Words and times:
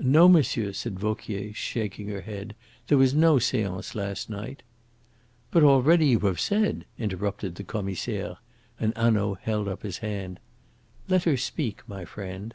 "No, 0.00 0.28
monsieur," 0.28 0.72
said 0.74 0.98
Vauquier, 1.00 1.54
shaking 1.54 2.08
her 2.08 2.20
head; 2.20 2.54
"there 2.88 2.98
was 2.98 3.14
no 3.14 3.38
seance 3.38 3.94
last 3.94 4.28
night." 4.28 4.62
"But 5.50 5.64
already 5.64 6.04
you 6.08 6.18
have 6.20 6.38
said" 6.38 6.84
interrupted 6.98 7.54
the 7.54 7.64
Commissaire; 7.64 8.36
and 8.78 8.92
Hanaud 8.94 9.36
held 9.40 9.68
up 9.68 9.80
his 9.82 9.96
hand. 10.04 10.38
"Let 11.08 11.24
her 11.24 11.38
speak, 11.38 11.80
my 11.88 12.04
friend." 12.04 12.54